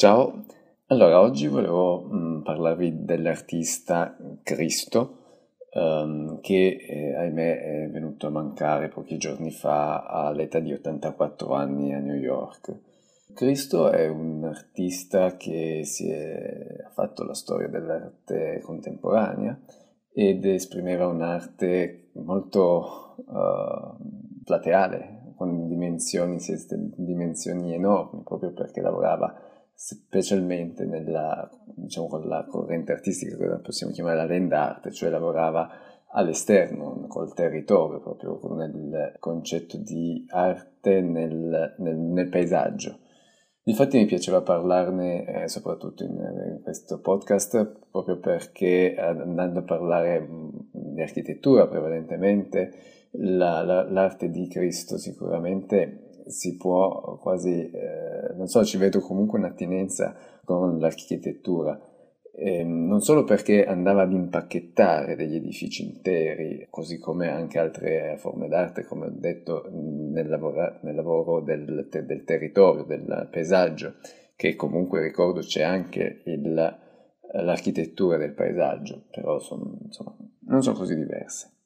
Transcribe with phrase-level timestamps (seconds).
[0.00, 0.44] Ciao,
[0.86, 5.16] allora oggi volevo mh, mm, parlarvi dell'artista Cristo
[5.72, 11.94] um, che eh, ahimè è venuto a mancare pochi giorni fa all'età di 84 anni
[11.94, 12.78] a New York.
[13.34, 19.58] Cristo è un artista che è, ha fatto la storia dell'arte contemporanea
[20.12, 26.38] ed esprimeva un'arte molto uh, plateale, con dimensioni,
[26.94, 29.47] dimensioni enormi, proprio perché lavorava
[29.80, 35.70] specialmente nella, diciamo, con la corrente artistica che possiamo chiamare la land art, cioè lavorava
[36.10, 42.98] all'esterno, col territorio, proprio il concetto di arte nel, nel, nel paesaggio.
[43.62, 50.26] Infatti mi piaceva parlarne eh, soprattutto in, in, questo podcast proprio perché andando a parlare
[50.72, 52.72] di architettura prevalentemente,
[53.12, 59.38] la, la, l'arte di Cristo sicuramente si può quasi, eh, non so, ci vedo comunque
[59.38, 60.14] un'attinenza
[60.44, 61.78] con l'architettura.
[62.34, 68.16] E ehm, non solo perché andava ad impacchettare degli edifici interi, così come anche altre
[68.18, 73.94] forme d'arte, come ho detto nel, lavora, nel lavoro del, del, territorio, del paesaggio,
[74.36, 76.76] che comunque ricordo c'è anche il,
[77.32, 81.57] l'architettura del paesaggio, però son, insomma, non sono così diverse.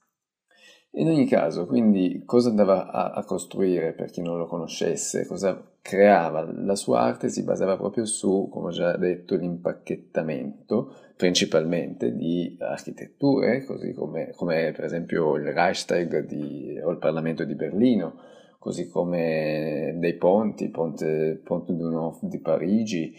[0.95, 5.77] In ogni caso, quindi, cosa andava a, a, costruire per chi non lo conoscesse, cosa
[5.81, 6.47] creava?
[6.53, 13.65] La sua arte si basava proprio su, come ho già detto, l'impacchettamento principalmente di architetture,
[13.65, 18.19] così come, come per esempio il Reichstag di, o il Parlamento di Berlino,
[18.59, 23.15] così come dei ponti, Ponte, Ponte du di Parigi,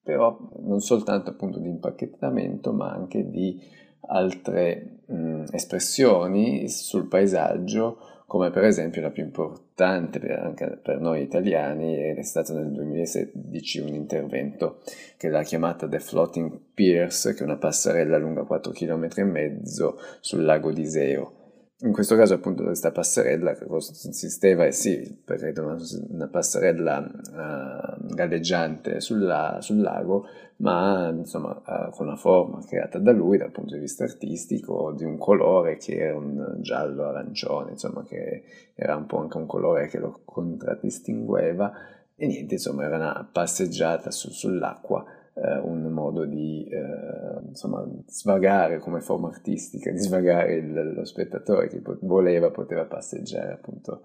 [0.00, 3.60] però non soltanto appunto di impacchettamento, ma anche di
[4.06, 11.22] altre mh, espressioni sul paesaggio, come per esempio la più importante per, anche per noi
[11.22, 14.80] italiani ed è stato nel 2016 un intervento
[15.16, 19.98] che l'ha chiamata The Floating Piers, che è una passerella lunga 4 km e mezzo
[20.20, 21.37] sul lago di Iseo
[21.80, 25.76] in questo caso appunto questa passerella che consisteva, eh sì, perché una,
[26.08, 33.12] una passerella uh, galleggiante sulla, sul lago, ma insomma uh, con una forma creata da
[33.12, 38.02] lui dal punto di vista artistico, di un colore che era un giallo arancione, insomma
[38.02, 38.42] che
[38.74, 41.72] era un po' anche un colore che lo contraddistingueva.
[42.16, 45.04] E niente, insomma era una passeggiata su, sull'acqua
[45.40, 51.68] eh, un modo di eh, insomma, svagare come forma artistica, di svagare il, lo spettatore
[51.68, 54.02] che voleva, poteva passeggiare appunto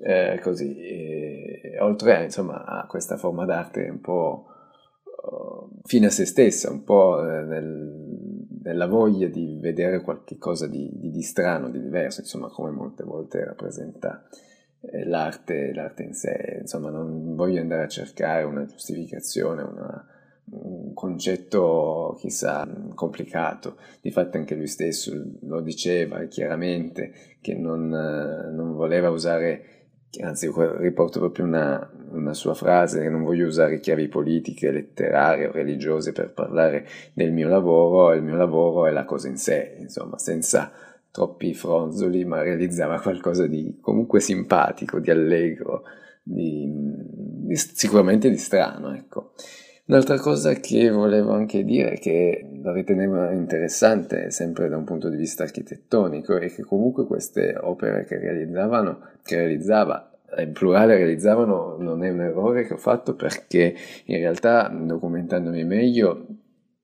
[0.00, 0.76] eh, così.
[0.76, 4.46] E, oltre insomma, a questa forma d'arte un po'
[5.04, 10.90] uh, fine a se stessa, un po' eh, nel, nella voglia di vedere qualcosa di,
[10.94, 14.24] di, di strano, di diverso, insomma come molte volte rappresenta
[14.80, 20.06] eh, l'arte, l'arte in sé, insomma non voglio andare a cercare una giustificazione, una,
[20.50, 29.08] un concetto chissà complicato, difatti anche lui stesso lo diceva chiaramente che non, non voleva
[29.08, 29.64] usare,
[30.20, 35.52] anzi riporto proprio una, una, sua frase, che non voglio usare chiavi politiche, letterarie o
[35.52, 40.18] religiose per parlare del mio lavoro, il mio lavoro è la cosa in sé, insomma,
[40.18, 40.70] senza
[41.10, 45.82] troppi fronzoli, ma realizzava qualcosa di comunque simpatico, di allegro,
[46.22, 49.11] di, di, sicuramente di strano, ecco.
[49.84, 55.16] Un'altra cosa che volevo anche dire, che la ritenevo interessante sempre da un punto di
[55.16, 62.04] vista architettonico, è che comunque queste opere che realizzavano, che realizzava, in plurale realizzavano, non
[62.04, 66.26] è un errore che ho fatto perché in realtà documentandomi meglio,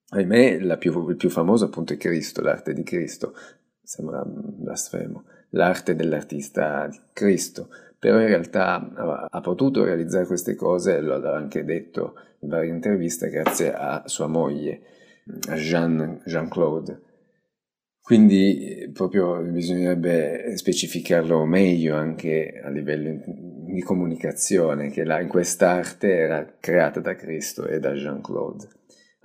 [0.09, 3.33] ahimè, più, il più famoso appunto è Cristo, l'arte di Cristo,
[3.81, 11.15] sembra blasfemo, l'arte dell'artista di Cristo, però in realtà ha potuto realizzare queste cose, lo
[11.15, 14.81] ha anche detto in varie interviste, grazie a sua moglie,
[15.49, 17.03] a Jean, Jean-Claude.
[18.01, 26.55] Quindi proprio bisognerebbe specificarlo meglio anche a livello di comunicazione, che là in quest'arte era
[26.59, 28.69] creata da Cristo e da Jean-Claude.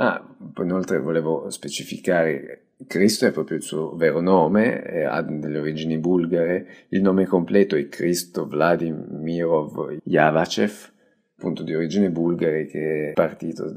[0.04, 0.22] Ah,
[0.52, 6.68] poi inoltre volevo specificare Cristo è proprio il suo vero nome, ha delle origini bulgare,
[6.90, 10.92] il nome completo è Cristo Vladimirov Yavachev,
[11.38, 13.74] appunto di origine bulgare che è partito,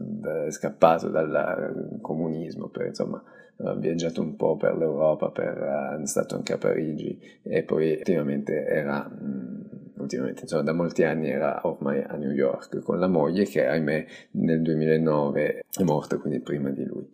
[0.47, 3.23] è scappato dal comunismo, per, insomma
[3.59, 8.67] ha viaggiato un po' per l'Europa, per, è stato anche a Parigi e poi ultimamente
[8.67, 9.09] era,
[10.07, 14.07] ultimamente, insomma, da molti anni era ormai a New York con la moglie che ahimè
[14.33, 17.07] nel 2009 è morta, quindi prima di lui.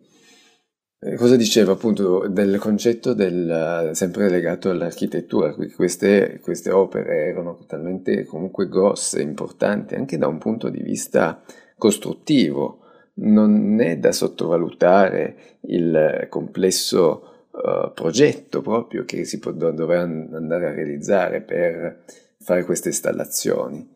[1.17, 8.69] Cosa diceva appunto del concetto del, sempre legato all'architettura, queste, queste opere erano talmente comunque
[8.69, 11.43] grosse, importanti anche da un punto di vista
[11.77, 12.79] costruttivo,
[13.15, 20.73] non è da sottovalutare il complesso uh, progetto proprio che si può, dovrà andare a
[20.73, 22.03] realizzare per
[22.43, 23.89] fare queste installazioni.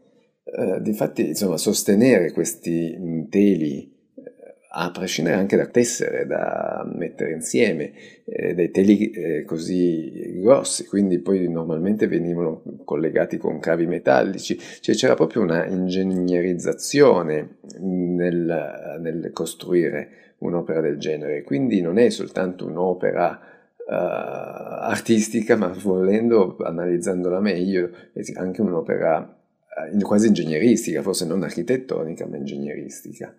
[0.44, 3.96] Uh, difatti, insomma, sostenere questi teli
[4.80, 7.92] a prescindere anche da tessere da mettere insieme,
[8.26, 14.94] eh, dei teli eh, così grossi, quindi poi normalmente venivano collegati con cavi metallici, cioè
[14.94, 23.40] c'era proprio una ingegnerizzazione nel, nel costruire un'opera del genere, quindi non è soltanto un'opera
[23.88, 32.38] artistica, ma volendo, analizzandola meglio, è anche un'opera uh, quasi ingegneristica, forse non architettonica, ma
[32.38, 33.34] ingegneristica.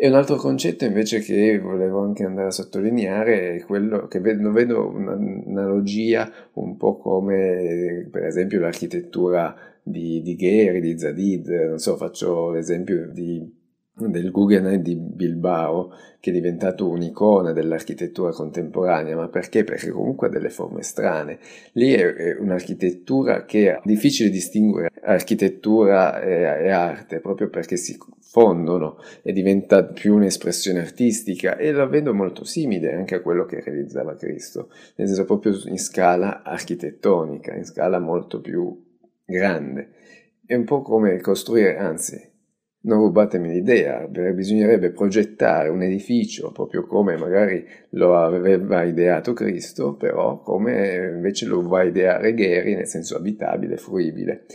[0.00, 4.52] E un altro concetto invece che volevo anche andare a sottolineare è quello che vedo,
[4.52, 11.96] vedo un'analogia un po' come per esempio l'architettura di, di Gheri, di Zadid, non so,
[11.96, 13.57] faccio l'esempio di
[13.98, 19.64] del Guggenheim di Bilbao, che è diventato un'icona dell'architettura contemporanea, ma perché?
[19.64, 21.38] Perché comunque ha delle forme strane.
[21.72, 29.32] Lì è un'architettura che è difficile distinguere architettura e, arte, proprio perché si fondono e
[29.32, 34.70] diventa più un'espressione artistica e la vedo molto simile anche a quello che realizzava Cristo,
[34.96, 38.84] nel senso proprio in scala architettonica, in scala molto più
[39.24, 39.90] grande.
[40.44, 42.36] È un po' come costruire, anzi,
[42.88, 50.40] non rubatemi l'idea, bisognerebbe progettare un edificio proprio come magari lo aveva ideato Cristo, però
[50.40, 54.46] come invece lo va a ideare Gheri, nel senso abitabile, fruibile.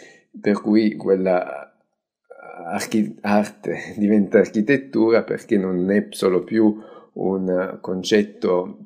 [0.41, 1.71] Per cui quella
[2.65, 6.75] archi- arte diventa architettura perché non è solo più
[7.13, 8.77] un concetto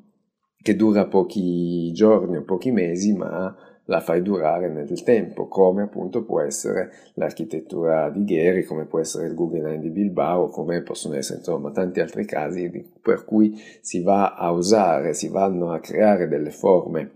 [0.60, 3.56] che dura pochi giorni o pochi mesi, ma
[3.88, 9.26] la fai durare nel tempo, come appunto può essere l'architettura di Gheri, come può essere
[9.26, 12.70] il Guggenheim di Bilbao, come possono essere insomma tanti altri casi
[13.00, 17.12] per cui si va a usare, si vanno a creare delle forme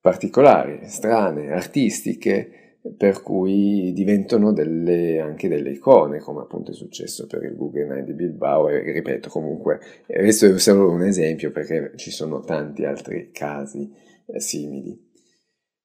[0.00, 7.42] particolari, strane, artistiche, per cui diventano delle, anche delle icone, come appunto è successo per
[7.42, 12.40] il Guggenheim di Bilbao, e ripeto comunque, questo è solo un esempio perché ci sono
[12.40, 13.90] tanti altri casi
[14.26, 15.03] eh, simili.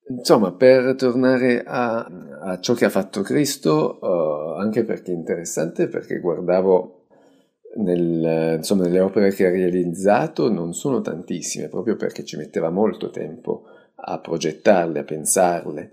[0.10, 5.88] Insomma, per tornare a, a, ciò che ha fatto Cristo, uh, anche perché è interessante,
[5.88, 7.06] perché guardavo
[7.76, 13.12] nel, insomma, nelle opere che ha realizzato, non sono tantissime, proprio perché ci metteva molto
[13.12, 13.66] tempo
[13.96, 15.92] a progettarle, a pensarle.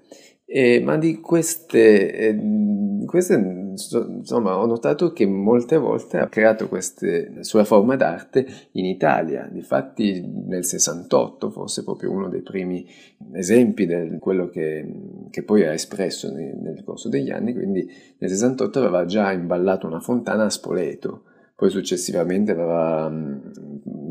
[0.58, 7.44] E, ma di queste, eh, queste, insomma, ho notato che molte volte ha creato queste
[7.44, 9.46] sue forme d'arte in Italia.
[9.52, 12.86] Difatti, nel 68, forse proprio uno dei primi
[13.34, 17.52] esempi di quello che, che, poi ha espresso nel, nel corso degli anni.
[17.52, 17.86] Quindi,
[18.16, 21.24] nel 68 aveva già imballato una fontana a Spoleto
[21.56, 23.10] poi successivamente aveva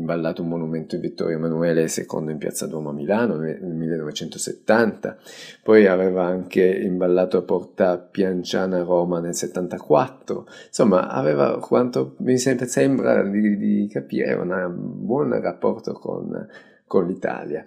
[0.06, 5.18] imballato un monumento di Vittorio Emanuele II in Piazza Duomo a Milano nel 1970,
[5.64, 12.38] poi aveva anche imballato a Porta Pianciana a Roma nel 74, insomma aveva quanto mi
[12.38, 14.70] sembra di, di capire un
[15.04, 16.46] buon rapporto con,
[16.86, 17.66] con l'Italia.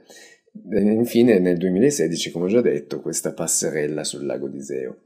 [0.72, 5.00] E infine nel 2016, come ho già detto, questa passerella sul lago di Seo.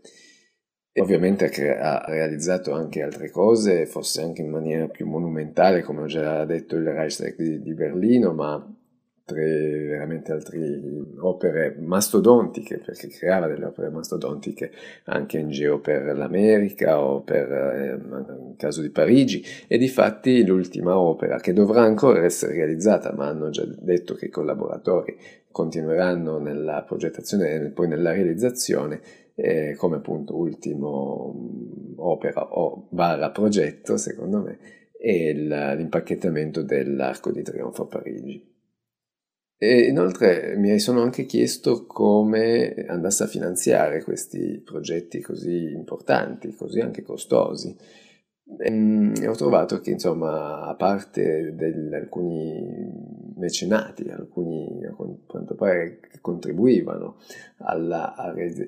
[0.95, 6.45] Ovviamente ha realizzato anche altre cose, forse anche in maniera più monumentale, come ho già
[6.45, 8.63] detto il Reichstag di, di Berlino, ma
[9.25, 10.79] tre veramente altre
[11.17, 14.71] opere mastodontiche, perché creava delle opere mastodontiche
[15.05, 20.45] anche in giro per l'America o per eh, il caso di Parigi, e di fatti
[20.45, 25.17] l'ultima opera che dovrà ancora essere realizzata, ma hanno già detto che i collaboratori
[25.51, 29.01] continueranno nella progettazione e poi nella realizzazione,
[29.35, 34.57] eh, come appunto ultimo mm, opera o barra progetto, secondo me,
[34.97, 38.51] è l'impacchettamento dell'Arco di Trionfo a Parigi.
[39.57, 46.81] E inoltre mi sono anche chiesto come andasse a finanziare questi progetti così importanti, così
[46.81, 47.73] anche costosi.
[48.45, 54.93] E ehm, ho trovato che, insomma, a parte di alcuni mecenati, alcuni a
[55.25, 57.15] quanto pare che contribuivano
[57.57, 58.13] alla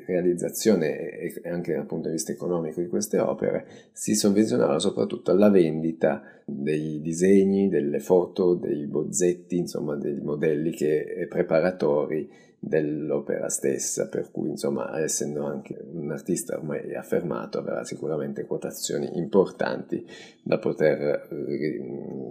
[0.05, 5.49] realizzazione e anche dal punto di vista economico di queste opere, si sovvenzionava soprattutto alla
[5.49, 12.29] vendita dei disegni, delle foto, dei bozzetti, insomma dei modelli che, preparatori
[12.67, 20.03] dell'opera stessa, per cui insomma essendo anche un artista ormai affermato avrà sicuramente quotazioni importanti
[20.43, 21.77] da poter eh,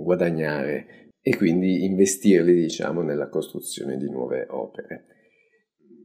[0.03, 5.07] guadagnare e quindi investirli diciamo nella costruzione di nuove opere.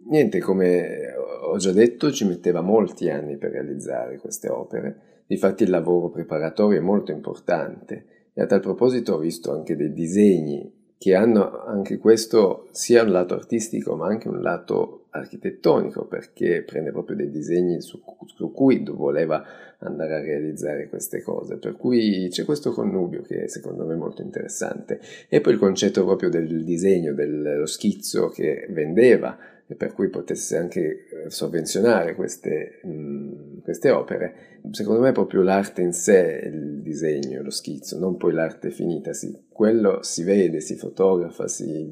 [0.09, 5.69] Niente, come ho già detto, ci metteva molti anni per realizzare queste opere, difatti il
[5.69, 11.15] lavoro preparatorio è molto importante E a tal proposito ho visto anche dei disegni che
[11.15, 17.15] hanno anche questo sia un lato artistico ma anche un lato architettonico perché prende proprio
[17.15, 19.44] dei disegni su, su, cui voleva
[19.79, 21.56] andare a realizzare queste cose.
[21.56, 25.00] Per cui c'è questo connubio che secondo me è molto interessante.
[25.29, 29.38] E poi il concetto proprio del disegno dello schizzo che vendeva
[29.71, 34.57] e per cui potesse anche eh, sovvenzionare queste, mh, queste opere.
[34.71, 39.13] Secondo me è proprio l'arte in sé il disegno, lo schizzo, non poi l'arte finita,
[39.13, 41.88] sì, quello si vede, si fotografa, si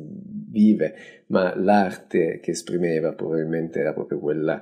[0.58, 0.96] vive,
[1.28, 4.60] ma l'arte che esprimeva probabilmente era proprio quella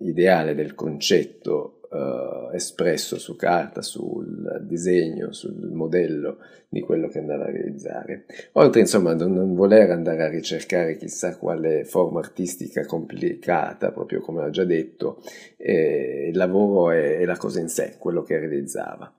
[0.00, 6.38] ideale del concetto uh, espresso su carta, sul disegno, sul modello
[6.68, 8.24] di quello che andava a realizzare.
[8.54, 14.42] Oltre insomma a non voler andare a ricercare chissà quale forma artistica complicata, proprio come
[14.42, 15.22] ho già detto,
[15.56, 19.12] eh, il lavoro è, è la cosa in sé, quello che realizzava.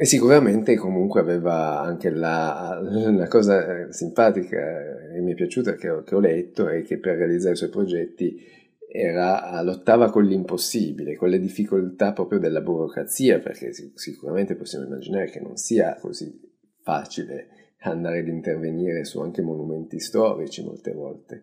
[0.00, 6.02] E sicuramente comunque aveva anche la, la cosa simpatica e mi è piaciuta che ho,
[6.04, 8.42] che ho letto è che per realizzare i suoi progetti
[8.90, 15.40] era, lottava con l'impossibile, con le difficoltà proprio della burocrazia, perché sicuramente possiamo immaginare che
[15.40, 16.48] non sia così
[16.80, 17.48] facile
[17.80, 21.42] andare ad intervenire su anche monumenti storici molte volte.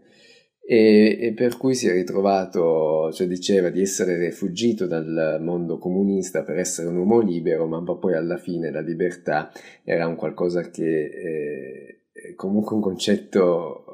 [0.70, 6.44] E, e, per cui si è ritrovato, cioè diceva di essere fuggito dal mondo comunista
[6.44, 9.50] per essere un uomo libero, ma poi alla fine la libertà
[9.86, 13.86] era un qualcosa che eh, comunque un concetto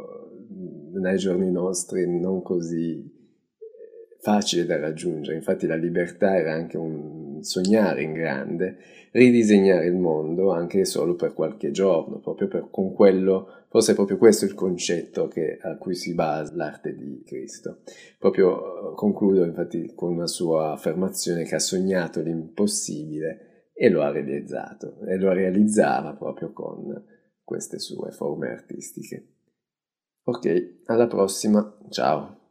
[0.95, 3.07] eh, nei giorni nostri non così
[4.19, 8.77] facile da raggiungere, infatti la libertà era anche un sognare in grande,
[9.13, 14.17] ridisegnare il mondo anche solo per qualche giorno, proprio per, con quello, forse è proprio
[14.17, 17.81] questo il concetto che, a cui si basa l'arte di Cristo.
[18.17, 24.11] Proprio eh, concludo infatti con una sua affermazione che ha sognato l'impossibile e lo ha
[24.11, 27.03] realizzato, e lo realizzava proprio con
[27.43, 29.27] queste sue forme artistiche.
[30.25, 32.42] Ok, alla prossima, ciao!